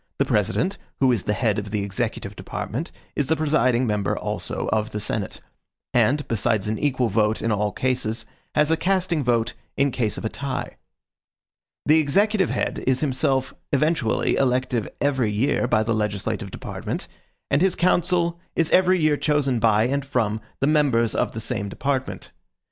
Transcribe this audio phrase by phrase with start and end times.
[0.17, 4.67] The President, who is the head of the executive department, is the presiding member also
[4.69, 5.39] of the Senate;
[5.93, 8.25] and, besides an equal vote in all cases,
[8.55, 10.77] has a casting vote in case of a tie.
[11.85, 17.07] The executive head is himself eventually elective every year by the legislative department,
[17.51, 21.69] and his council is every year chosen by and from the members of the same
[21.69, 22.31] department.